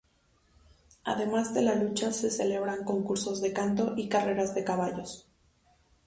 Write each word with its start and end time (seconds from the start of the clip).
Además 1.03 1.53
de 1.53 1.61
la 1.61 1.75
lucha 1.75 2.11
se 2.11 2.31
celebran 2.31 2.85
concursos 2.85 3.39
de 3.39 3.53
canto 3.53 3.93
y 3.95 4.09
carreras 4.09 4.55
de 4.55 4.63
caballos. 4.63 5.27